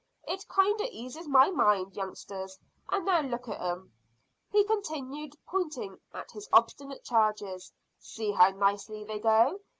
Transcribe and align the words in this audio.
It 0.27 0.47
kinder 0.47 0.85
eases 0.89 1.27
my 1.27 1.51
mind, 1.51 1.95
youngsters, 1.95 2.57
and 2.89 3.05
now 3.05 3.21
look 3.21 3.47
at 3.47 3.61
'em," 3.61 3.93
he 4.51 4.63
continued, 4.63 5.35
pointing 5.45 5.99
at 6.11 6.31
his 6.31 6.49
obstinate 6.51 7.03
charges; 7.03 7.71
"see 7.99 8.31
how 8.31 8.49
nicely 8.49 9.03
they 9.03 9.19
go. 9.19 9.59